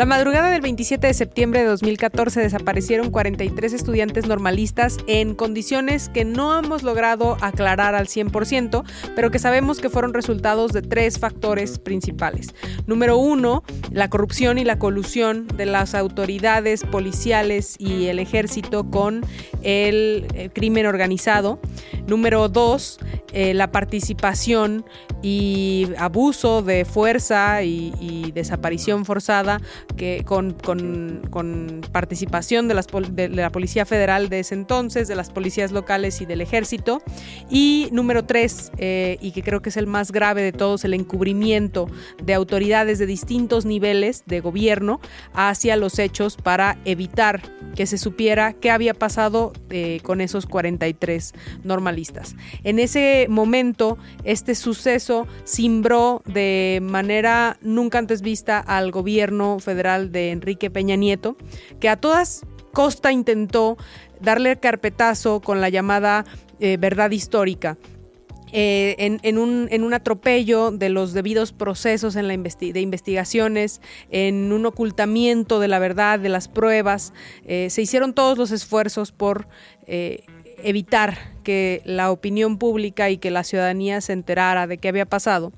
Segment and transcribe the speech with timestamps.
[0.00, 6.24] La madrugada del 27 de septiembre de 2014 desaparecieron 43 estudiantes normalistas en condiciones que
[6.24, 8.82] no hemos logrado aclarar al 100%,
[9.14, 12.54] pero que sabemos que fueron resultados de tres factores principales.
[12.86, 19.20] Número uno, la corrupción y la colusión de las autoridades policiales y el ejército con
[19.60, 21.60] el, el crimen organizado.
[22.06, 22.98] Número dos,
[23.32, 24.84] eh, la participación
[25.22, 29.60] y abuso de fuerza y, desaparición forzada
[29.96, 30.56] que con,
[31.92, 36.26] participación de, las, de, la Policía Federal de ese entonces, de las policías locales y
[36.26, 37.02] del ejército.
[37.48, 40.94] Y número tres, eh, y que creo que es el más grave de todos, el
[40.94, 41.88] encubrimiento
[42.22, 45.00] de autoridades de distintos niveles de gobierno
[45.34, 47.42] hacia los hechos para evitar
[47.74, 51.32] que se supiera qué había pasado eh, con esos 43
[51.62, 52.34] normalistas.
[52.64, 60.30] En ese momento, este suceso cimbró de manera nunca antes vista al gobierno federal de
[60.30, 61.36] Enrique Peña Nieto,
[61.80, 63.76] que a todas costa intentó
[64.20, 66.24] darle carpetazo con la llamada
[66.60, 67.78] eh, verdad histórica.
[68.52, 75.60] Eh, en, un, atropello de los debidos procesos en la de investigaciones, en un ocultamiento
[75.60, 77.12] de la verdad, de las pruebas.
[77.44, 79.46] Eh, se hicieron todos los esfuerzos por
[80.62, 85.52] evitar que la opinión pública y que la ciudadanía se enterara de qué había pasado.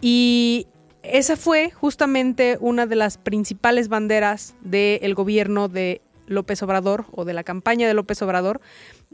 [0.00, 0.66] Y
[1.12, 7.32] esa fue justamente una de las principales banderas del gobierno de López Obrador o de
[7.32, 8.60] la campaña de López Obrador,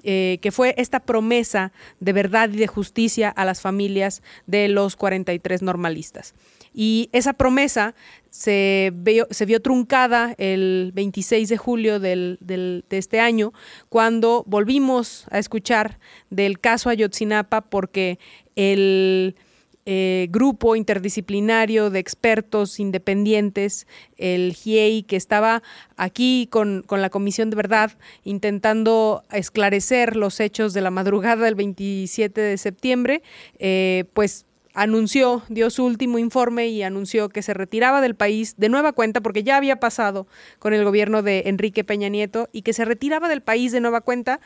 [0.02, 4.96] eh, que fue esta promesa de verdad y de justicia a las familias de los
[4.96, 6.34] 43 normalistas.
[6.74, 7.94] Y esa promesa
[8.30, 8.92] se,
[9.30, 13.52] se vio truncada el 26 de julio del, de este año,
[13.90, 15.98] cuando volvimos a escuchar
[16.30, 18.18] del caso Ayotzinapa, porque
[18.56, 19.36] el
[19.84, 25.62] eh, grupo interdisciplinario de expertos independientes, el GIEI, que estaba
[25.96, 27.92] aquí con, la Comisión de Verdad
[28.22, 33.22] intentando esclarecer los hechos de la madrugada del 27 de septiembre,
[33.58, 38.68] eh, pues anunció, dio su último informe y anunció que se retiraba del país de
[38.68, 40.26] nueva cuenta, porque ya había pasado
[40.58, 44.00] con el gobierno de Enrique Peña Nieto, y que se retiraba del país de nueva
[44.00, 44.40] cuenta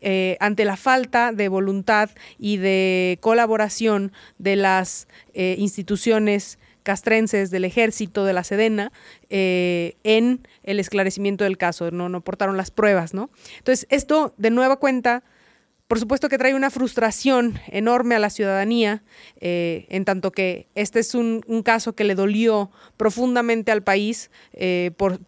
[0.00, 7.64] eh, ante la falta de voluntad y de colaboración de las eh, instituciones castrenses del
[7.64, 8.92] ejército, de la Sedena,
[9.30, 13.30] eh, en el esclarecimiento del caso, no, no aportaron las pruebas, ¿no?
[13.58, 15.22] Entonces, esto de nueva cuenta
[15.92, 19.02] por supuesto que trae una frustración enorme a la ciudadanía,
[19.42, 24.92] eh, en tanto que este es un, caso que le dolió profundamente al país eh,
[24.96, 25.18] por,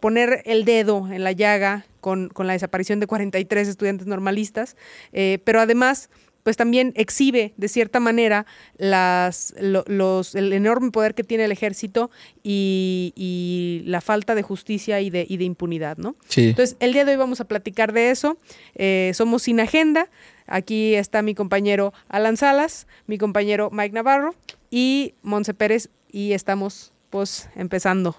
[0.00, 4.76] poner el dedo en la llaga con, la desaparición de 43 estudiantes normalistas,
[5.12, 6.10] eh, pero además
[6.44, 8.46] pues también exhibe de cierta manera
[8.76, 12.10] las, los, el enorme poder que tiene el ejército
[12.44, 16.14] y, la falta de justicia y de, impunidad, ¿no?
[16.36, 18.38] Entonces, el día de hoy vamos a platicar de eso.
[18.74, 20.08] Eh, somos sin agenda.
[20.46, 24.34] Aquí está mi compañero Alan Salas, mi compañero Mike Navarro
[24.70, 28.16] y Monse Pérez y estamos pues empezando.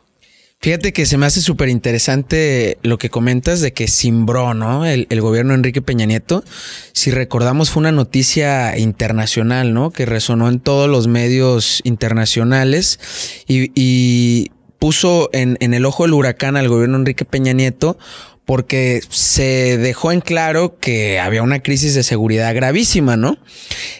[0.62, 4.86] Fíjate que se me hace súper interesante lo que comentas de que simbró, ¿no?
[4.86, 6.44] El, gobierno de Enrique Peña Nieto.
[6.92, 9.92] Si recordamos, fue una noticia internacional, ¿no?
[9.92, 13.00] Que resonó en todos los medios internacionales
[13.48, 17.98] y, puso en, en el ojo del huracán al gobierno Enrique Peña Nieto
[18.46, 23.38] porque se dejó en claro que había una crisis de seguridad gravísima, ¿no?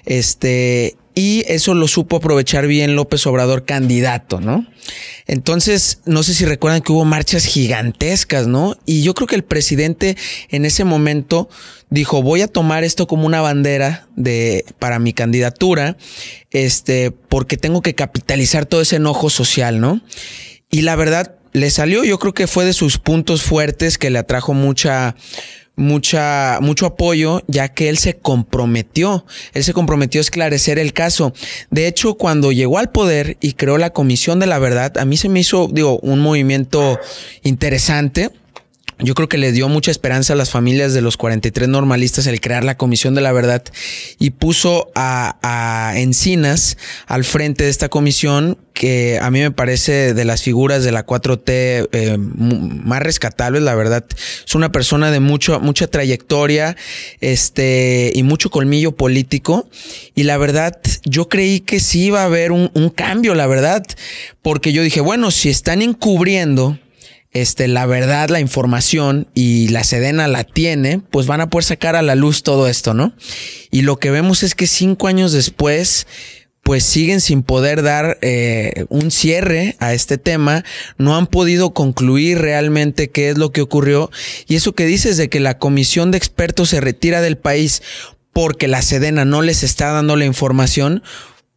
[0.06, 4.68] Este, y eso lo supo aprovechar bien López Obrador candidato, ¿no?
[5.26, 8.78] Entonces, no sé si recuerdan que hubo marchas gigantescas, ¿no?
[8.86, 10.18] Y yo creo que el presidente
[10.50, 11.50] en ese momento
[11.90, 15.98] dijo, voy a tomar esto como una bandera de, para mi candidatura,
[16.52, 20.02] este, porque tengo que capitalizar todo ese enojo social, ¿no?
[20.70, 24.20] Y la verdad, le salió, yo creo que fue de sus puntos fuertes que le
[24.20, 25.16] atrajo mucha,
[25.76, 31.34] mucha, mucho apoyo, ya que él se comprometió, él se comprometió a esclarecer el caso.
[31.70, 35.18] De hecho, cuando llegó al poder y creó la Comisión de la Verdad, a mí
[35.18, 37.00] se me hizo, digo, un movimiento
[37.44, 38.32] interesante
[39.00, 42.40] yo creo que le dio mucha esperanza a las familias de los 43 normalistas el
[42.40, 43.64] crear la Comisión de la Verdad
[44.20, 46.78] y puso a, Encinas
[47.08, 51.06] al frente de esta comisión que a mí me parece de las figuras de la
[51.06, 54.06] 4T eh, más rescatables, la verdad.
[54.46, 56.76] Es una persona de mucho, mucha trayectoria
[57.22, 59.70] este, y mucho colmillo político.
[60.14, 63.86] Y la verdad, yo creí que sí iba a haber un, un cambio, la verdad,
[64.42, 66.78] porque yo dije, bueno, si están encubriendo
[67.36, 71.98] este, la verdad, la información y la Sedena la tiene, pues van a poder sacar
[71.98, 73.14] a la luz todo esto, ¿no?
[73.72, 76.08] Y lo que vemos es que cinco años después,
[76.64, 80.64] pues siguen sin poder dar eh, un cierre a este tema,
[80.98, 84.10] no han podido concluir realmente qué es lo que ocurrió
[84.48, 87.84] y eso que dices de que la comisión de expertos se retira del país
[88.32, 91.04] porque la Sedena no les está dando la información,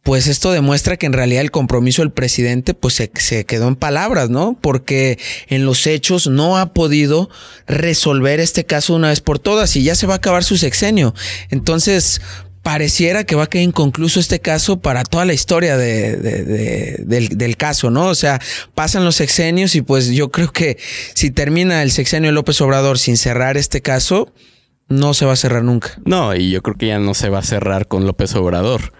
[0.03, 4.29] pues esto demuestra que en realidad el compromiso del presidente pues se, quedó en palabras,
[4.29, 4.57] ¿no?
[4.59, 7.29] Porque en los hechos no ha podido
[7.67, 11.13] resolver este caso una vez por todas y ya se va a acabar su sexenio.
[11.49, 12.21] Entonces,
[12.63, 16.95] pareciera que va a quedar inconcluso este caso para toda la historia de, de, de,
[17.05, 18.07] del, del, caso, ¿no?
[18.07, 18.39] O sea,
[18.75, 20.77] pasan los sexenios y pues yo creo que
[21.13, 24.33] si termina el sexenio de López Obrador sin cerrar este caso,
[24.87, 25.99] no se va a cerrar nunca.
[26.05, 28.93] No, y yo creo que ya no se va a cerrar con López Obrador.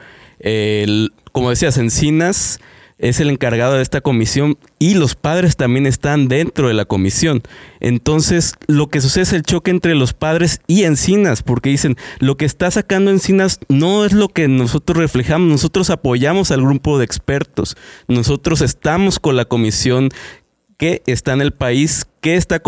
[1.31, 2.59] Como decías, Encinas
[2.99, 7.41] es el encargado de esta comisión y los padres también están dentro de la comisión.
[7.79, 12.35] Entonces, lo que sucede es el choque entre los padres y Encinas, porque dicen, lo
[12.35, 17.05] que está sacando Encinas no es lo que nosotros reflejamos, nosotros apoyamos al grupo de
[17.05, 17.77] expertos,
[18.09, 20.09] nosotros estamos con la comisión
[20.77, 22.61] que está en el país, que está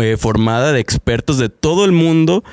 [0.00, 2.44] eh, formada de expertos de todo el mundo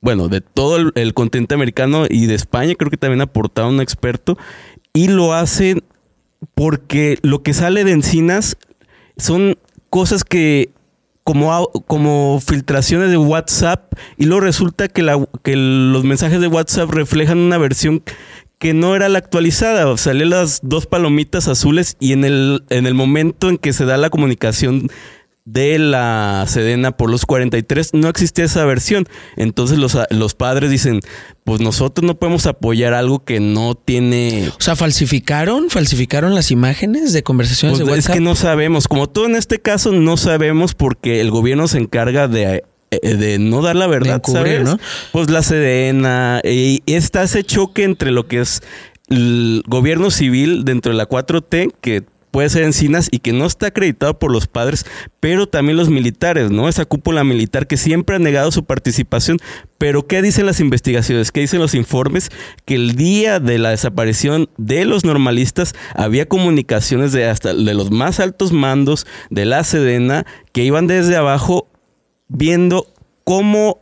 [0.00, 3.80] bueno, de todo el, el, continente americano y de España, creo que también aportaron un
[3.80, 4.38] experto,
[4.92, 5.82] y lo hacen
[6.54, 8.56] porque lo que sale de encinas
[9.16, 9.58] son
[9.90, 10.70] cosas que
[11.28, 17.58] como, como filtraciones de WhatsApp y luego resulta que, los mensajes de WhatsApp reflejan una
[17.58, 18.02] versión
[18.58, 19.94] que no era la actualizada.
[19.98, 23.98] Salían las dos palomitas azules y en el, en el momento en que se da
[23.98, 24.88] la comunicación
[25.52, 29.06] de la Sedena por los 43 no existía esa versión.
[29.36, 31.00] Entonces los, los padres dicen,
[31.44, 34.50] pues nosotros no podemos apoyar algo que no tiene...
[34.58, 38.10] O sea, falsificaron, falsificaron las imágenes de conversaciones pues de WhatsApp.
[38.10, 41.78] Es que no sabemos, como todo en este caso no sabemos porque el gobierno se
[41.78, 42.64] encarga de
[43.02, 44.64] de no dar la verdad, encubrir, ¿sabes?
[44.64, 44.78] ¿no?
[45.12, 48.62] Pues la Sedena y está ese choque entre lo que es
[49.10, 53.68] el gobierno civil dentro de la 4T que puede ser Encinas y que no está
[53.68, 54.86] acreditado por los padres,
[55.20, 56.68] pero también los militares, ¿no?
[56.68, 59.38] Esa cúpula militar que siempre ha negado su participación.
[59.78, 61.32] Pero ¿qué dicen las investigaciones?
[61.32, 62.30] ¿Qué dicen los informes?
[62.64, 67.90] Que el día de la desaparición de los normalistas había comunicaciones de hasta de los
[67.90, 71.68] más altos mandos de la Sedena que iban desde abajo
[72.28, 72.86] viendo
[73.24, 73.80] cómo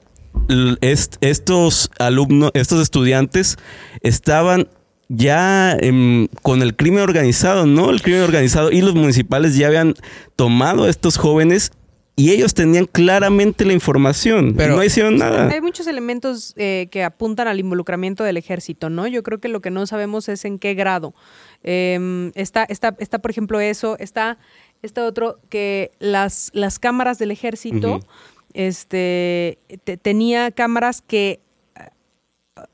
[1.20, 3.56] estos alumnos, estos estudiantes
[4.02, 4.68] estaban
[5.08, 7.90] ya eh, con el crimen organizado, ¿no?
[7.90, 9.94] El crimen organizado y los municipales ya habían
[10.34, 11.72] tomado a estos jóvenes
[12.18, 15.48] y ellos tenían claramente la información, pero no hicieron nada.
[15.48, 19.06] Hay muchos elementos eh, que apuntan al involucramiento del ejército, ¿no?
[19.06, 21.14] Yo creo que lo que no sabemos es en qué grado.
[21.62, 24.38] Eh, está, está, está, por ejemplo, eso, está,
[24.82, 28.06] está otro que las, las cámaras del ejército, uh -huh.
[28.54, 29.58] este,
[30.00, 31.40] tenía cámaras que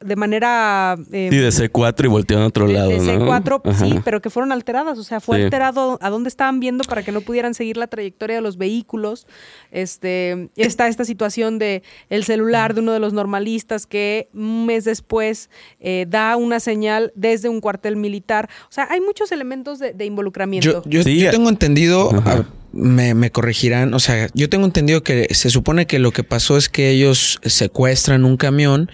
[0.01, 0.97] de manera...
[1.11, 2.91] Eh, sí, de C4 y voltearon a otro de, lado.
[2.91, 3.75] De C4, ¿no?
[3.75, 4.97] sí, pero que fueron alteradas.
[4.99, 5.43] O sea, fue sí.
[5.45, 9.27] alterado a dónde estaban viendo para que no pudieran seguir la trayectoria de los vehículos.
[9.73, 14.85] Este, está esta situación de el celular de uno de los normalistas que un mes
[14.85, 15.51] después
[15.81, 18.49] eh, da una señal desde un cuartel militar.
[18.69, 20.85] O sea, hay muchos elementos de, de involucramiento.
[20.85, 21.19] Yo, yo, sí.
[21.19, 22.11] yo tengo entendido...
[22.25, 22.45] A,
[22.75, 23.93] me, me, corregirán.
[23.93, 27.39] O sea, yo tengo entendido que se supone que lo que pasó es que ellos
[27.45, 28.91] secuestran un camión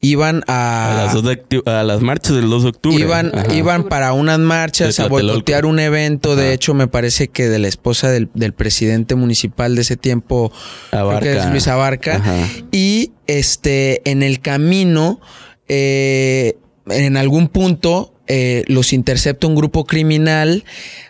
[0.00, 2.98] iban a, a, las, de, a las, marchas del 2 de octubre.
[2.98, 6.36] Iban, iban para unas marchas a boicotear un evento.
[6.36, 6.52] De Ajá.
[6.52, 10.52] hecho, me parece que de la esposa del, del presidente municipal de ese tiempo,
[10.92, 11.20] Abarca.
[11.20, 12.16] creo que es Luis Abarca.
[12.16, 12.36] Ajá.
[12.72, 15.20] Y este, en el camino,
[15.68, 20.64] eh, en algún punto, eh, los intercepta un grupo criminal,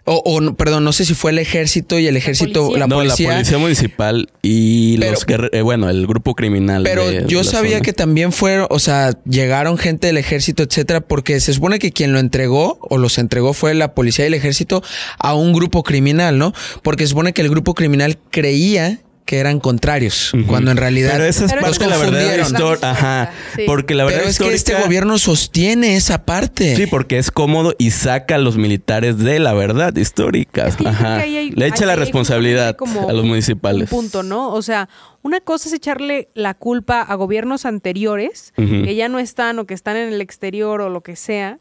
[0.04, 3.28] o, o, perdón, no sé si fue el ejército y el ejército, la policía.
[3.28, 6.82] La no, la policía municipal y pero, los que, eh, bueno, el grupo criminal.
[6.84, 7.82] Pero de, yo de sabía zona.
[7.82, 12.12] que también fueron, o sea, llegaron gente del ejército, etcétera, porque se supone que quien
[12.12, 14.82] lo entregó o los entregó fue la policía y el ejército
[15.18, 16.52] a un grupo criminal, ¿no?
[16.82, 20.46] Porque se supone que el grupo criminal creía que eran contrarios, uh -huh.
[20.46, 22.90] cuando en realidad pero esa es los parte de la verdad histórica.
[22.90, 23.64] Ajá, sí.
[23.66, 26.76] porque la verdad pero es que este gobierno sostiene esa parte.
[26.76, 30.68] Sí, porque es cómodo y saca a los militares de la verdad histórica.
[30.68, 31.16] Es que Ajá.
[31.16, 32.76] Hay, Le echa la responsabilidad
[33.08, 33.90] a los municipales.
[33.92, 34.52] Un punto, ¿no?
[34.52, 34.88] O sea,
[35.22, 38.84] una cosa es echarle la culpa a gobiernos anteriores uh -huh.
[38.84, 41.58] que ya no están o que están en el exterior o lo que sea.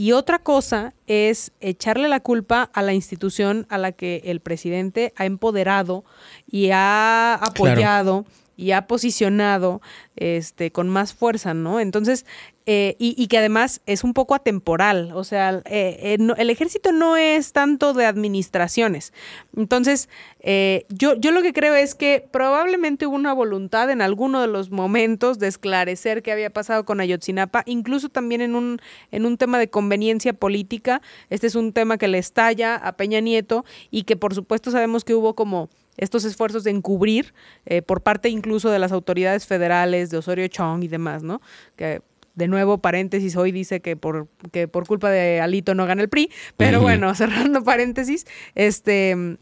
[0.00, 5.12] Y otra cosa es echarle la culpa a la institución a la que el presidente
[5.14, 6.06] ha empoderado
[6.50, 8.36] y ha apoyado claro.
[8.56, 9.82] y ha posicionado
[10.16, 11.80] este, con más fuerza, ¿no?
[11.80, 12.24] Entonces,
[12.72, 15.10] eh, y, que además es un poco atemporal.
[15.14, 19.12] O sea, eh, eh, el ejército no es tanto de administraciones.
[19.56, 20.08] Entonces,
[20.88, 24.70] yo, yo lo que creo es que probablemente hubo una voluntad en alguno de los
[24.70, 29.58] momentos de esclarecer qué había pasado con Ayotzinapa, incluso también en un, en un tema
[29.58, 31.02] de conveniencia política.
[31.28, 35.02] Este es un tema que le estalla a Peña Nieto y que por supuesto sabemos
[35.02, 37.34] que hubo como estos esfuerzos de encubrir
[37.86, 41.42] por parte incluso de las autoridades federales, de Osorio Chong y demás, ¿no?
[41.76, 42.00] Que
[42.34, 46.08] de nuevo, paréntesis, hoy dice que por, que por culpa de Alito no gana el
[46.08, 49.38] PRI, pero bueno, cerrando paréntesis, este,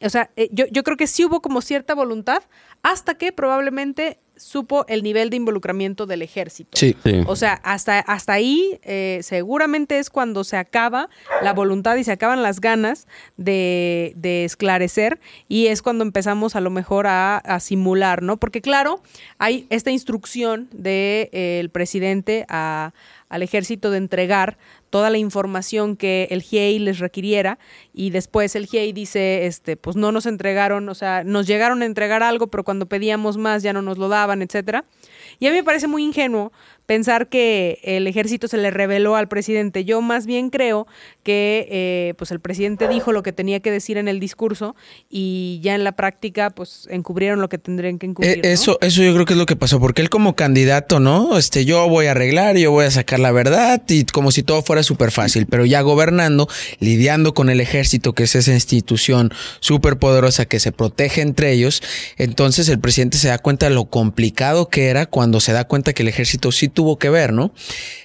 [0.00, 2.42] o sea, eh, yo, yo creo que sí hubo como cierta voluntad
[2.82, 6.76] hasta que probablemente supo el nivel de involucramiento del ejército.
[6.76, 6.96] Sí.
[7.26, 11.08] O sea, hasta, hasta ahí eh, seguramente es cuando se acaba
[11.42, 13.06] la voluntad y se acaban las ganas
[13.36, 18.38] de, esclarecer y es cuando empezamos a lo mejor a, simular, ¿no?
[18.38, 19.02] Porque claro,
[19.38, 22.92] hay esta instrucción del de, presidente a,
[23.28, 24.58] al ejército de entregar
[24.92, 27.58] toda la información que el GIEI les requiriera
[27.94, 31.86] y después el GIEI dice, este, pues no nos entregaron, o sea, nos llegaron a
[31.86, 34.84] entregar algo, pero cuando pedíamos más ya no nos lo daban, etcétera.
[35.38, 36.52] Y a mí me parece muy ingenuo
[36.92, 39.86] pensar que el ejército se le reveló al presidente.
[39.86, 40.86] Yo más bien creo
[41.22, 44.76] que eh, pues el presidente dijo lo que tenía que decir en el discurso
[45.08, 48.44] y ya en la práctica pues encubrieron lo que tendrían que encubrir.
[48.44, 51.38] Eh, eso, eso yo creo que es lo que pasó, porque él como candidato, ¿no?
[51.38, 54.60] Este, yo voy a arreglar, yo voy a sacar la verdad y como si todo
[54.60, 56.46] fuera súper fácil, pero ya gobernando,
[56.78, 61.82] lidiando con el ejército, que es esa institución súper poderosa que se protege entre ellos,
[62.18, 65.94] entonces el presidente se da cuenta de lo complicado que era cuando se da cuenta
[65.94, 67.52] que el ejército sí tuvo tuvo que ver, ¿no?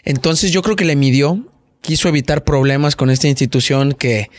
[0.04, 1.44] Entonces yo creo que le midió,
[1.82, 4.30] quiso evitar problemas con esta institución que,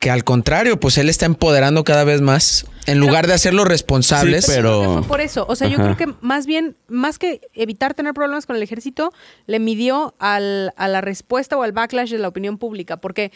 [0.00, 4.46] que al contrario, pues él está empoderando cada vez más en lugar de hacerlos responsables.
[4.46, 8.44] pero por eso, o sea, yo creo que más bien, más que evitar tener problemas
[8.44, 9.12] con el ejército,
[9.46, 13.30] le midió al, a la respuesta o al backlash de la opinión pública, porque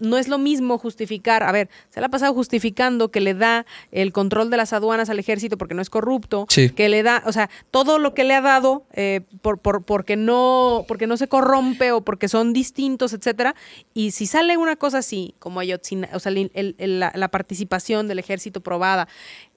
[0.00, 3.66] no es lo mismo justificar, a ver, se le ha pasado justificando que le da
[3.92, 7.32] el control de las aduanas al ejército porque no es corrupto, que le da, o
[7.32, 11.28] sea, todo lo que le ha dado eh, por, por, porque, no, porque no se
[11.28, 13.54] corrompe o porque son distintos, etcétera.
[13.94, 18.60] Y si sale una cosa así, como Ayotzinapa, o sea, la, la participación del ejército
[18.60, 19.08] probada,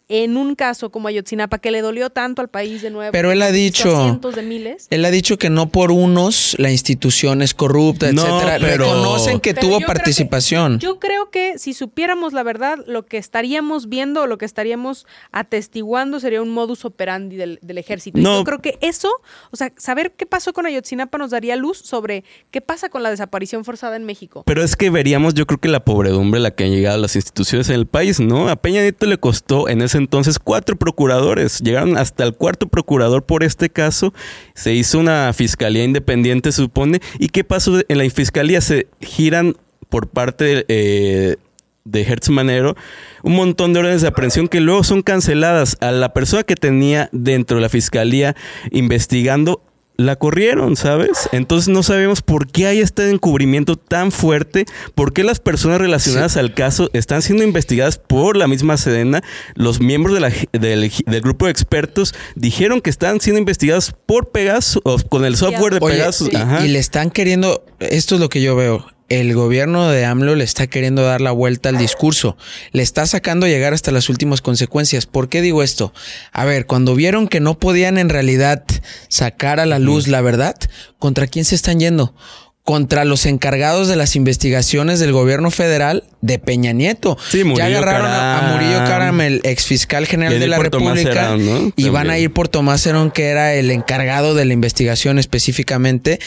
[0.09, 3.11] en un caso como Ayotzinapa que le dolió tanto al país de nuevo.
[3.11, 4.87] Pero él ha dicho, de miles.
[4.89, 8.57] él ha dicho que no por unos la institución es corrupta, etcétera.
[8.59, 10.79] Pero, Reconocen que tuvo participación.
[10.79, 15.05] yo creo que si supiéramos la verdad, lo que estaríamos viendo o lo que estaríamos
[15.31, 18.19] atestiguando sería un modus operandi del, ejército.
[18.19, 18.39] No.
[18.39, 19.09] yo creo que eso,
[19.51, 23.09] o sea, saber qué pasó con Ayotzinapa nos daría luz sobre qué pasa con la
[23.09, 24.43] desaparición forzada en México.
[24.45, 27.69] Pero es que veríamos, yo creo que la pobredumbre la que han llegado las instituciones
[27.69, 28.49] en el país, ¿no?
[28.49, 31.59] A Peña Nieto le costó en ese entonces cuatro procuradores.
[31.59, 34.13] Llegaron hasta el cuarto procurador por este caso.
[34.53, 36.99] Se hizo una fiscalía independiente, supone.
[37.19, 38.61] ¿Y qué pasó en la fiscalía?
[38.61, 39.55] Se giran
[39.89, 41.37] por parte eh,
[41.85, 42.75] de Hertz Manero
[43.23, 45.77] un montón de órdenes de aprehensión que luego son canceladas.
[45.81, 48.35] A la persona que tenía dentro de la fiscalía
[48.71, 49.61] investigando
[49.97, 51.29] la corrieron, ¿sabes?
[51.31, 56.37] Entonces no sabemos por qué hay este encubrimiento tan fuerte, por qué las personas relacionadas
[56.37, 59.23] al caso están siendo investigadas por la misma Sedena.
[59.55, 60.19] Los miembros
[60.51, 65.79] del, grupo de expertos dijeron que están siendo investigadas por Pegasus, con el software de
[65.79, 66.29] Pegasus.
[66.63, 70.43] y le están queriendo, esto es lo que yo veo, el gobierno de AMLO le
[70.43, 72.37] está queriendo dar la vuelta al discurso,
[72.71, 75.05] le está sacando llegar hasta las últimas consecuencias.
[75.05, 75.93] ¿Por qué digo esto?
[76.31, 78.63] A ver, cuando vieron que no podían en realidad
[79.09, 80.55] sacar a la luz la verdad,
[80.99, 82.15] ¿contra quién se están yendo?
[82.63, 87.17] Contra los encargados de las investigaciones del gobierno federal de Peña Nieto.
[87.29, 91.35] Sí, ya agarraron a, Murillo Caram, el ex fiscal general de la República,
[91.75, 96.19] y van a ir por Tomás Herón, que era el encargado de la investigación específicamente.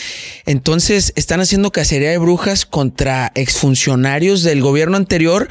[0.45, 5.49] Entonces, están haciendo cacería de brujas contra exfuncionarios del gobierno anterior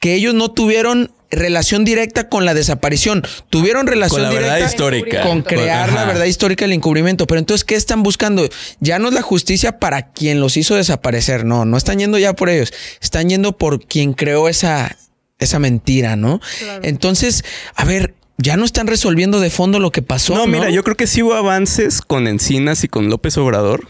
[0.00, 3.22] que ellos no tuvieron relación directa con la desaparición.
[3.50, 5.22] Tuvieron relación con la verdad histórica.
[5.22, 7.26] Con crear la verdad histórica del encubrimiento.
[7.26, 8.48] Pero entonces, ¿qué están buscando?
[8.80, 11.44] Ya no es la justicia para quien los hizo desaparecer.
[11.44, 12.72] No, no están yendo ya por ellos.
[13.00, 14.96] Están yendo por quien creó esa,
[15.38, 16.40] esa mentira, ¿no?
[16.82, 20.34] Entonces, a ver, ya no están resolviendo de fondo lo que pasó.
[20.34, 23.86] No, mira, yo creo que sí hubo avances con Encinas y con López Obrador.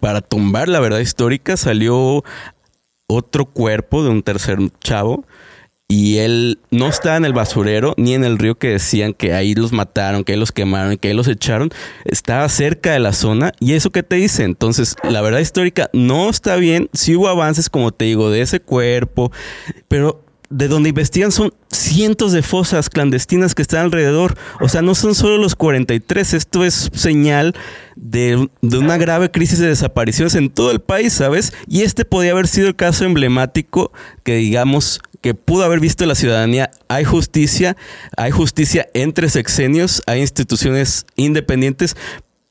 [0.00, 2.24] Para tumbar la verdad histórica salió
[3.06, 5.24] otro cuerpo de un tercer chavo
[5.88, 9.54] y él no estaba en el basurero ni en el río que decían que ahí
[9.54, 11.70] los mataron, que ahí los quemaron, que ahí los echaron.
[12.04, 14.42] Estaba cerca de la zona y eso que te dice.
[14.42, 16.90] Entonces, la verdad histórica no está bien.
[16.92, 19.30] Sí hubo avances, como te digo, de ese cuerpo,
[19.86, 24.36] pero de donde investigan son cientos de fosas clandestinas que están alrededor.
[24.60, 27.54] O sea, no son solo los 43, esto es señal
[27.96, 31.52] de, de, una grave crisis de desapariciones en todo el país, ¿sabes?
[31.66, 36.14] Y este podría haber sido el caso emblemático que digamos que pudo haber visto la
[36.14, 36.70] ciudadanía.
[36.88, 37.76] Hay justicia,
[38.16, 41.96] hay justicia entre sexenios, hay instituciones independientes,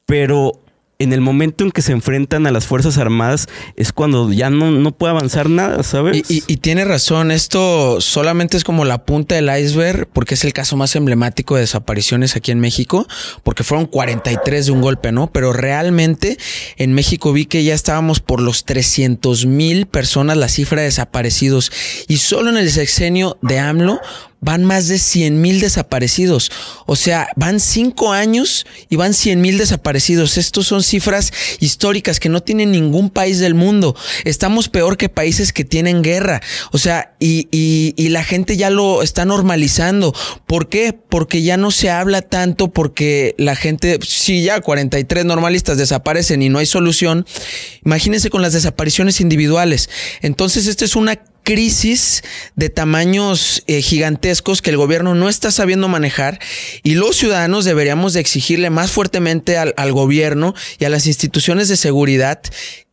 [0.06, 0.60] pero
[0.98, 4.72] en el momento en que se enfrentan a las Fuerzas Armadas es cuando ya no,
[4.72, 6.30] no puede avanzar nada, ¿sabes?
[6.30, 10.54] Y, y, tiene razón, esto solamente es como la punta del iceberg, porque es el
[10.54, 13.08] caso más emblemático de desapariciones aquí en México,
[13.44, 15.28] porque fueron 43 de un golpe, ¿no?
[15.32, 16.38] Pero realmente
[16.78, 21.72] en México vi que ya estábamos por los 300 mil personas la cifra de desaparecidos
[22.08, 24.00] y solo en el sexenio de AMLO
[24.46, 26.52] van más de 100 mil desaparecidos.
[26.86, 30.38] O sea, van cinco años y van 100 mil desaparecidos.
[30.38, 33.96] Estos son cifras históricas que no tienen ningún país del mundo.
[34.24, 36.44] Estamos peor que países que tienen guerra.
[36.72, 40.14] O sea, y, y, y la gente ya lo está normalizando.
[40.46, 40.94] ¿Por qué?
[40.94, 46.50] Porque ya no se habla tanto, porque la gente, si ya 43 normalistas desaparecen y
[46.50, 47.26] no hay solución,
[47.84, 49.90] imagínense con las desapariciones individuales.
[50.22, 52.24] Entonces, esta es una crisis
[52.56, 56.40] de tamaños eh, gigantescos que el gobierno no está sabiendo manejar
[56.84, 61.70] y los ciudadanos deberíamos de exigirle más fuertemente al, al gobierno y a las instituciones
[61.70, 62.42] de seguridad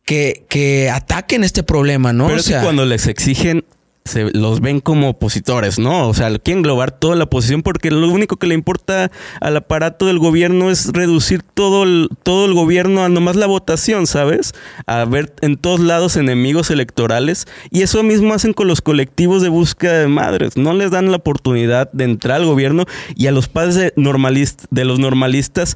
[0.05, 2.25] que, que ataquen este problema, ¿no?
[2.27, 3.65] Pero o es sea, que cuando les exigen
[4.05, 6.07] se los ven como opositores, ¿no?
[6.07, 10.07] O sea, quieren englobar toda la oposición porque lo único que le importa al aparato
[10.07, 14.53] del gobierno es reducir todo el, todo el gobierno a nomás la votación, ¿sabes?
[14.85, 17.47] A ver en todos lados enemigos electorales.
[17.71, 20.57] Y eso mismo hacen con los colectivos de búsqueda de madres.
[20.57, 24.85] No les dan la oportunidad de entrar al gobierno y a los padres de, de
[24.85, 25.75] los normalistas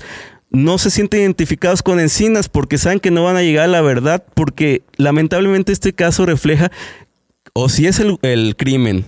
[0.50, 3.82] no se sienten identificados con Encinas porque saben que no van a llegar a la
[3.82, 6.72] verdad, porque lamentablemente este caso refleja
[7.60, 9.04] o si es el, el, crimen,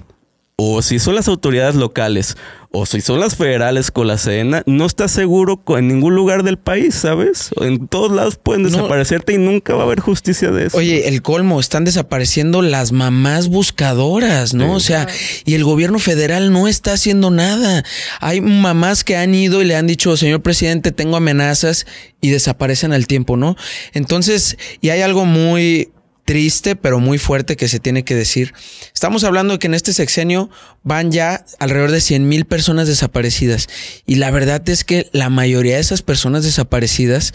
[0.55, 2.35] o si son las autoridades locales,
[2.71, 6.57] o si son las federales con la Sedena, no estás seguro en ningún lugar del
[6.57, 7.51] país, ¿sabes?
[7.61, 9.43] En todos lados pueden desaparecerte no.
[9.43, 10.77] y nunca va a haber justicia de eso.
[10.77, 14.65] Oye, el colmo, están desapareciendo las mamás buscadoras, ¿no?
[14.65, 14.71] Sí.
[14.75, 15.07] O sea,
[15.45, 17.83] y el gobierno federal no está haciendo nada.
[18.19, 21.85] Hay mamás que han ido y le han dicho, señor presidente, tengo amenazas
[22.19, 23.55] y desaparecen al tiempo, ¿no?
[23.93, 25.91] Entonces, y hay algo muy
[26.29, 28.53] triste, pero muy fuerte que se tiene que decir.
[28.93, 30.51] Estamos hablando de que en este sexenio
[30.83, 33.67] van ya alrededor de 100 mil personas desaparecidas.
[34.05, 37.33] Y la verdad es que la mayoría de esas personas desaparecidas,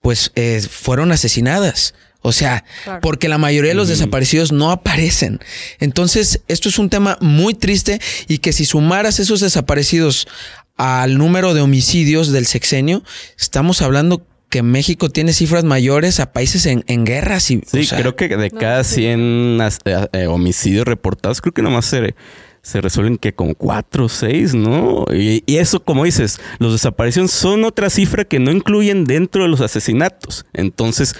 [0.00, 1.94] pues, eh, fueron asesinadas.
[2.20, 3.00] O sea, claro.
[3.00, 5.40] porque la mayoría de los desaparecidos no aparecen.
[5.80, 10.28] Entonces, esto es un tema muy triste y que si sumaras esos desaparecidos
[10.76, 13.02] al número de homicidios del sexenio,
[13.36, 17.50] estamos hablando que México tiene cifras mayores a países en, en guerras.
[17.50, 21.52] Y, sí, o sea, creo que de cada no, 100 eh, eh, homicidios reportados, creo
[21.52, 22.14] que nomás se,
[22.62, 25.06] se resuelven que con 4 o 6, ¿no?
[25.12, 29.48] Y, y, eso, como dices, los desapariciones son otra cifra que no incluyen dentro de
[29.48, 30.46] los asesinatos.
[30.52, 31.16] Entonces,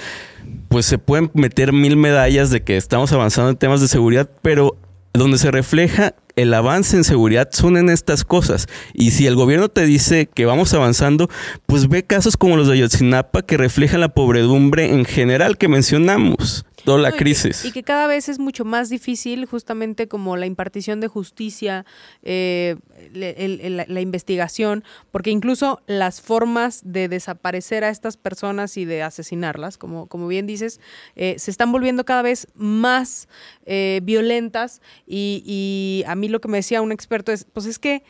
[0.69, 4.77] pues se pueden meter mil medallas de que estamos avanzando en temas de seguridad, pero
[5.13, 8.67] donde se refleja el avance en seguridad son en estas cosas.
[8.93, 11.29] Y si el gobierno te dice que vamos avanzando,
[11.67, 16.65] pues ve casos como los de Ayotzinapa que reflejan la pobredumbre en general que mencionamos.
[16.85, 17.61] Toda la no, crisis.
[17.61, 21.09] Y que, y que, cada vez es mucho más difícil, justamente como la impartición de
[21.09, 21.85] justicia,
[22.23, 22.77] eh,
[23.15, 23.23] el,
[23.61, 29.03] el, la, la, investigación, porque incluso las formas de desaparecer a estas personas y de
[29.03, 30.81] asesinarlas, como, como bien dices,
[31.17, 33.29] eh, se están volviendo cada vez más
[33.67, 34.81] eh, violentas.
[35.07, 38.03] Y, y a mí lo que me decía un experto es, pues es que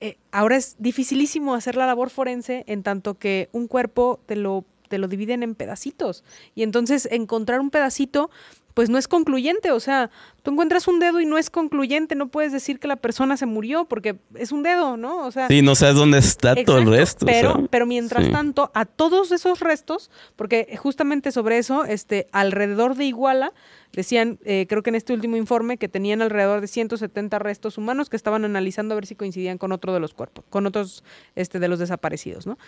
[0.00, 4.64] eh, ahora es dificilísimo hacer la labor forense en tanto que un cuerpo te lo
[4.90, 6.24] te lo dividen en pedacitos.
[6.56, 8.28] Y entonces encontrar un pedacito,
[8.74, 9.72] pues no es concluyente.
[9.72, 10.10] O sea,
[10.42, 12.14] tú encuentras un dedo y no es concluyente.
[12.14, 15.26] No puedes decir que la persona se murió porque es un dedo, ¿no?
[15.26, 15.48] O sea.
[15.48, 17.26] Sí, no sabes dónde está exacto, todo el resto.
[17.26, 18.32] Pero, o sea, pero mientras sí.
[18.32, 23.52] tanto, a todos esos restos, porque justamente sobre eso, este, alrededor de Iguala,
[23.92, 28.08] decían, eh, creo que en este último informe, que tenían alrededor de 170 restos humanos
[28.08, 31.02] que estaban analizando a ver si coincidían con otro de los cuerpos, con otros
[31.34, 32.58] este, de los desaparecidos, ¿no?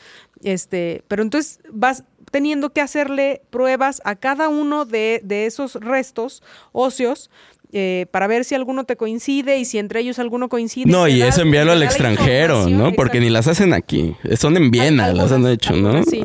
[0.42, 5.91] Este, pero entonces vas teniendo que hacerle pruebas a cada uno de, de esos restos
[6.72, 7.30] óseos
[7.74, 10.90] eh, para ver si alguno te coincide y si entre ellos alguno coincide.
[10.90, 12.92] No, y eso enviarlo al extranjero, ¿no?
[12.92, 14.14] Porque ni las hacen aquí.
[14.38, 16.02] Son en Viena, algunas, las han hecho, ¿no?
[16.04, 16.22] Sí.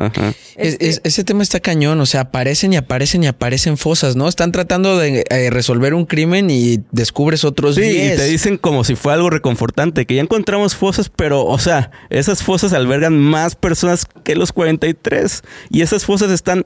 [0.58, 4.28] Es, ese tema está cañón, o sea, aparecen y aparecen y aparecen fosas, ¿no?
[4.28, 8.14] Están tratando de eh, resolver un crimen y descubres otros Sí, 10.
[8.14, 11.92] y te dicen como si fue algo reconfortante, que ya encontramos fosas, pero, o sea,
[12.10, 16.66] esas fosas albergan más personas que los 43 y esas fosas están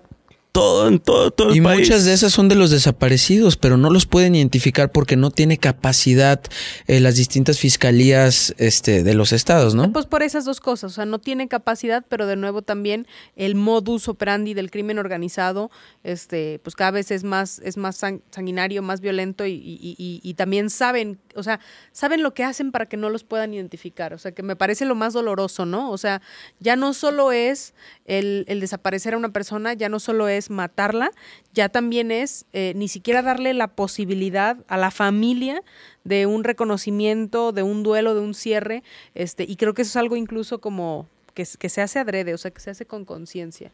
[0.52, 1.80] todo, en todo, todo el y país.
[1.80, 5.58] muchas de esas son de los desaparecidos, pero no los pueden identificar porque no tiene
[5.58, 6.42] capacidad
[6.88, 9.92] eh, las distintas fiscalías este, de los estados, ¿no?
[9.94, 13.56] Pues por esas dos cosas, o sea, no tiene capacidad, pero de nuevo también el
[13.56, 15.72] modus operandi del crimen organizado,
[16.04, 17.98] este, pues cada vez es más, es más
[18.32, 21.60] sanguinario, más violento y, y, y, y también saben, o sea,
[21.92, 24.86] saben lo que hacen para que no los puedan identificar, o sea, que me parece
[24.86, 25.92] lo más doloroso, ¿no?
[25.92, 26.22] O sea,
[26.60, 27.74] ya no solo es
[28.06, 31.12] el, el desaparecer a una persona, ya no solo es matarla,
[31.54, 35.64] ya también es eh, ni siquiera darle la posibilidad a la familia
[36.04, 39.98] de un reconocimiento, de un duelo, de un cierre, este, y creo que eso es
[39.98, 43.72] algo incluso como que, que se hace adrede, o sea, que se hace con conciencia.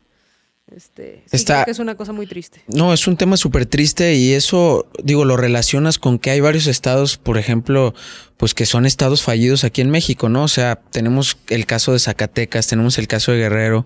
[0.75, 2.61] Este, sí, Está- creo que es una cosa muy triste.
[2.67, 6.67] No, es un tema súper triste y eso, digo, lo relacionas con que hay varios
[6.67, 7.93] estados, por ejemplo,
[8.35, 10.43] pues que son estados fallidos aquí en México, ¿no?
[10.43, 13.85] O sea, tenemos el caso de Zacatecas, tenemos el caso de Guerrero,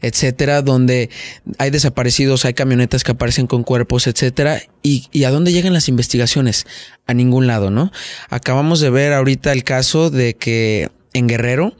[0.00, 1.10] etcétera, donde
[1.58, 4.62] hay desaparecidos, hay camionetas que aparecen con cuerpos, etcétera.
[4.82, 6.66] ¿Y, y a dónde llegan las investigaciones?
[7.06, 7.92] A ningún lado, ¿no?
[8.30, 11.76] Acabamos de ver ahorita el caso de que en Guerrero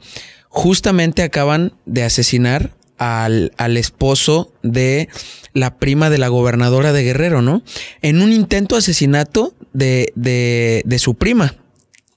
[0.49, 5.09] justamente acaban de asesinar al, al esposo de
[5.53, 7.63] la prima de la gobernadora de Guerrero, ¿no?
[8.01, 11.55] En un intento de asesinato de, de, de su prima.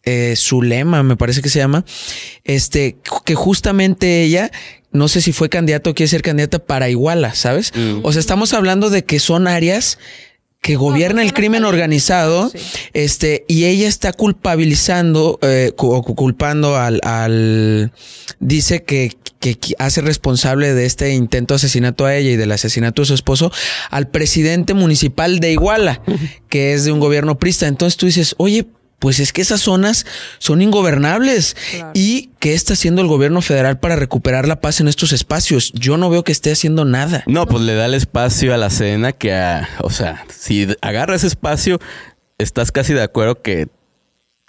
[0.05, 1.85] Eh, Zulema, me parece que se llama.
[2.45, 4.53] Este, que justamente ella,
[4.93, 7.73] no sé si fue candidato o quiere ser candidata para Iguala, ¿sabes?
[7.75, 8.01] Mm.
[8.05, 9.99] O sea, estamos hablando de que son áreas
[10.67, 12.59] que gobierna el crimen organizado, sí.
[12.93, 17.93] este, y ella está culpabilizando, eh, o culpando al, al
[18.41, 23.03] dice que, que hace responsable de este intento de asesinato a ella y del asesinato
[23.03, 23.53] de su esposo
[23.91, 26.03] al presidente municipal de Iguala,
[26.49, 27.69] que es de un gobierno prista.
[27.69, 28.67] Entonces tú dices, oye,
[28.99, 30.07] pues es que esas zonas
[30.39, 31.57] son ingobernables.
[31.71, 31.91] Claro.
[31.95, 35.73] ¿Y qué está haciendo el gobierno federal para recuperar la paz en estos espacios?
[35.75, 37.23] Yo no veo que esté haciendo nada.
[37.27, 41.17] No, pues le da el espacio a la Sedena que, a- o sea, si agarra
[41.17, 41.79] ese espacio,
[42.39, 43.69] estás casi de acuerdo que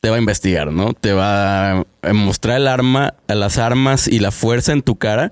[0.02, 0.94] te va a investigar, ¿no?
[0.94, 5.32] Te va a mostrar el arma, a las armas y la fuerza en tu cara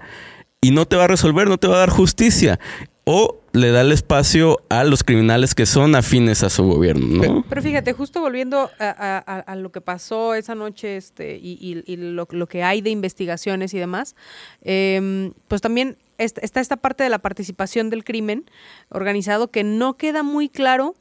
[0.59, 2.59] y no te va a resolver, no te va a dar justicia.
[3.07, 7.45] O le da el espacio a los criminales que son afines a su gobierno, ¿no?
[7.47, 12.27] Pero fíjate, justo volviendo a, lo que pasó esa noche este, y, y- y lo,
[12.31, 14.15] lo que hay de investigaciones y demás,
[14.63, 18.49] em, pues también est- está esta parte de la participación del crimen
[18.89, 20.95] organizado que no queda muy claro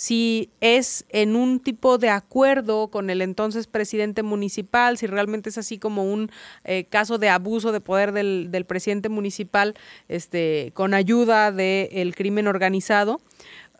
[0.00, 5.58] si es en un tipo de acuerdo con el entonces presidente municipal, si realmente es
[5.58, 6.30] así como un
[6.64, 9.74] eh, caso de abuso de poder del, del presidente municipal
[10.08, 13.20] este, con ayuda del crimen organizado,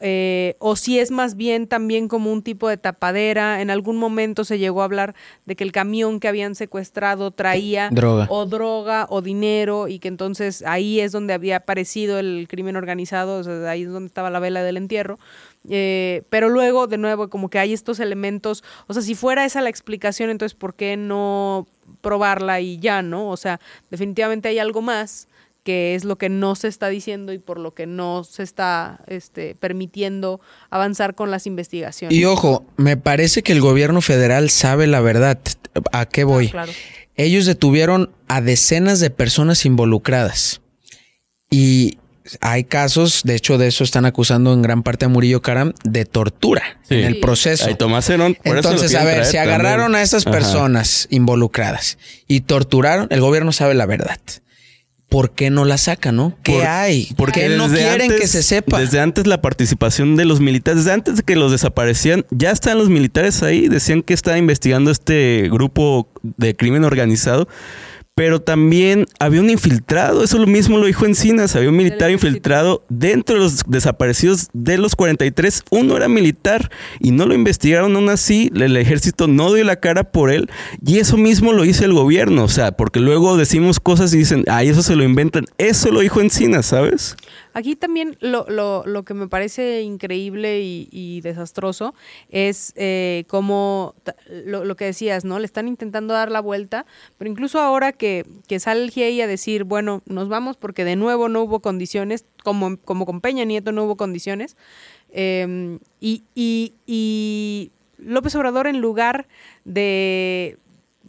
[0.00, 3.60] eh, o si es más bien también como un tipo de tapadera.
[3.60, 7.90] En algún momento se llegó a hablar de que el camión que habían secuestrado traía
[7.90, 8.26] Droga.
[8.30, 13.38] o droga o dinero y que entonces ahí es donde había aparecido el crimen organizado,
[13.38, 15.18] o sea, ahí es donde estaba la vela del entierro.
[15.68, 19.60] Eh, pero luego, de nuevo, como que hay estos elementos, o sea, si fuera esa
[19.60, 21.66] la explicación, entonces, ¿por qué no
[22.00, 23.28] probarla y ya, no?
[23.28, 25.28] O sea, definitivamente hay algo más
[25.62, 29.00] que es lo que no se está diciendo y por lo que no se está
[29.06, 32.16] este, permitiendo avanzar con las investigaciones.
[32.16, 35.38] Y ojo, me parece que el gobierno federal sabe la verdad.
[35.92, 36.46] ¿A qué voy?
[36.46, 36.72] Ah, claro.
[37.14, 40.62] Ellos detuvieron a decenas de personas involucradas.
[41.50, 41.98] Y
[42.40, 46.04] hay casos, de hecho de eso están acusando en gran parte a Murillo Caram, de
[46.04, 46.94] tortura Sí.
[46.94, 47.66] en el proceso.
[47.66, 49.54] Ahí Tomás Herón, por eso lo Entonces, a ver, si también.
[49.60, 50.32] agarraron a estas Ajá.
[50.36, 54.18] personas involucradas y torturaron, el gobierno sabe la verdad.
[55.08, 56.38] ¿Por qué no la sacan, no?
[56.44, 57.08] ¿Qué Por- hay?
[57.16, 58.78] Porque ¿Qué no quieren antes- que se sepa?
[58.78, 62.78] Desde antes la participación de los militares, desde antes de que los desaparecían, ya están
[62.78, 63.66] los militares ahí.
[63.66, 67.48] Decían que estaba investigando este grupo de crimen organizado.
[68.20, 72.84] Pero también había un infiltrado, eso lo mismo lo dijo Encinas, había un militar infiltrado
[72.90, 78.10] dentro de los desaparecidos de los 43, uno era militar y no lo investigaron aún
[78.10, 80.50] así, el ejército no dio la cara por él
[80.84, 84.44] y eso mismo lo hizo el gobierno, o sea, porque luego decimos cosas y dicen,
[84.48, 87.16] ay, eso se lo inventan, eso lo dijo Encinas, ¿sabes?
[87.52, 91.94] Aquí también lo, lo, lo que me parece increíble y, desastroso
[92.30, 93.94] es eh, como
[94.28, 95.38] lo, lo que decías, ¿no?
[95.38, 96.86] Le están intentando dar la vuelta,
[97.18, 100.96] pero incluso ahora que, que sale el GIEI a decir, bueno, nos vamos porque de
[100.96, 104.56] nuevo no hubo condiciones, como, como con Peña Nieto no hubo condiciones,
[105.10, 109.26] eh, y, y, y López Obrador en lugar
[109.64, 110.58] de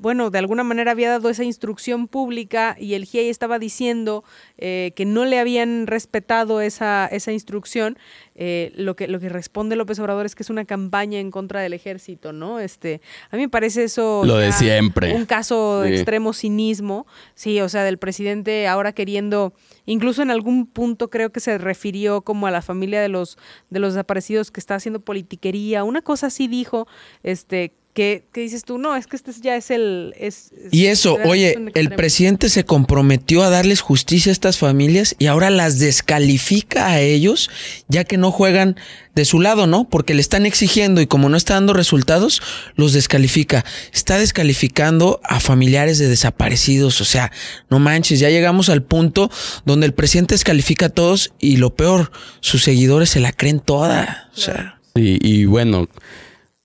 [0.02, 4.24] bueno, de alguna manera había dado esa instrucción pública y el GIEI estaba diciendo
[4.58, 8.00] eh, que no le habían respetado esa, esa instrucción,
[8.34, 11.62] eh, lo, que, lo que responde López Obrador es que es una campaña en contra
[11.62, 12.60] del ejército, ¿no?
[12.60, 14.24] Este, a mí me parece eso...
[14.26, 15.14] Lo de siempre.
[15.14, 19.54] Un caso de extremo cinismo, sí, o sea, del presidente ahora queriendo,
[19.86, 23.38] incluso en algún punto creo que se refirió como a la familia de los,
[23.70, 26.88] de los desaparecidos que está haciendo politiquería, una cosa así dijo,
[27.22, 30.14] este, que, dices tú, no, es que este ya es el...
[30.18, 35.28] Es, y eso, oye, el presidente se comprometió a darles justicia a estas familias y
[35.28, 37.50] ahora las descalifica a ellos,
[37.88, 38.78] ya que no juegan
[39.14, 39.90] de su lado, ¿no?
[39.90, 42.42] Porque le están exigiendo y como no está dando resultados,
[42.76, 43.66] los descalifica.
[43.94, 47.32] Está descalificando a familiares de desaparecidos, o sea,
[47.70, 49.30] no manches, ya llegamos al punto
[49.66, 54.30] donde el presidente descalifica a todos y lo peor, sus seguidores se la creen toda,
[54.36, 54.80] o sea.
[54.96, 55.88] Sí, y bueno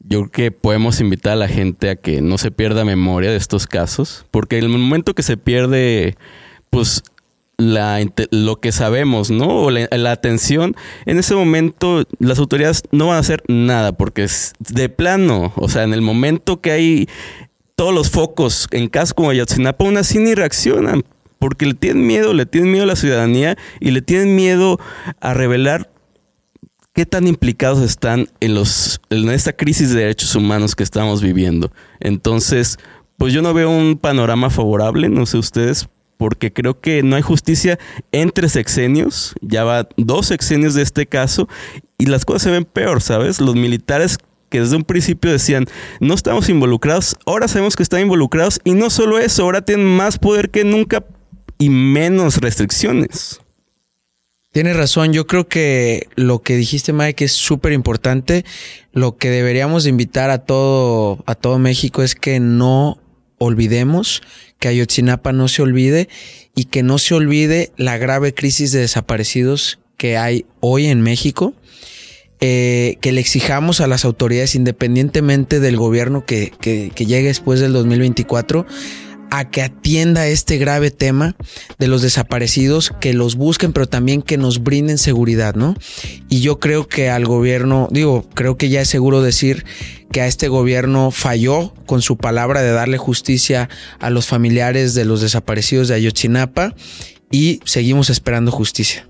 [0.08, 3.36] yo creo que podemos invitar a la gente a que no se pierda memoria de
[3.36, 6.16] estos casos, porque el momento que se pierde,
[6.70, 7.02] pues
[7.58, 7.98] la,
[8.30, 9.48] lo que sabemos, ¿no?
[9.48, 14.52] O la, atención, en ese momento las autoridades no van a hacer nada, porque es
[14.58, 17.08] de plano, o sea, en el momento que hay
[17.74, 21.02] todos los focos en casos como Ayotzinapa, aún así ni reaccionan,
[21.38, 24.78] porque le tienen miedo, le tienen miedo a la ciudadanía y le tienen miedo
[25.20, 25.90] a revelar
[26.96, 31.70] ¿Qué tan implicados están en, los, en esta crisis de derechos humanos que estamos viviendo?
[32.00, 32.78] Entonces,
[33.18, 37.20] pues yo no veo un panorama favorable, no sé ustedes, porque creo que no hay
[37.20, 37.78] justicia
[38.12, 41.50] entre sexenios, ya va dos sexenios de este caso,
[41.98, 43.42] y las cosas se ven peor, ¿sabes?
[43.42, 44.16] Los militares
[44.48, 45.66] que desde un principio decían,
[46.00, 50.18] no estamos involucrados, ahora sabemos que están involucrados, y no solo eso, ahora tienen más
[50.18, 51.04] poder que nunca
[51.58, 53.42] y menos restricciones.
[54.56, 58.46] Tienes razón, yo creo que lo que dijiste Mike es súper importante.
[58.94, 62.98] Lo que deberíamos invitar a todo, a todo México es que no
[63.36, 64.22] olvidemos,
[64.58, 66.08] que Ayotzinapa no se olvide
[66.54, 71.52] y que no se olvide la grave crisis de desaparecidos que hay hoy en México.
[72.40, 77.60] Eh, que le exijamos a las autoridades, independientemente del gobierno que, que, que llegue después
[77.60, 78.66] del 2024,
[79.30, 81.36] a que atienda este grave tema
[81.78, 85.74] de los desaparecidos, que los busquen, pero también que nos brinden seguridad, ¿no?
[86.28, 89.64] Y yo creo que al gobierno, digo, creo que ya es seguro decir
[90.12, 95.04] que a este gobierno falló con su palabra de darle justicia a los familiares de
[95.04, 96.74] los desaparecidos de Ayotzinapa
[97.30, 99.08] y seguimos esperando justicia.